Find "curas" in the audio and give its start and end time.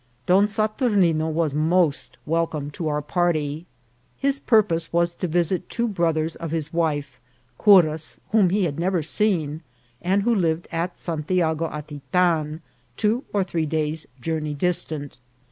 7.63-8.17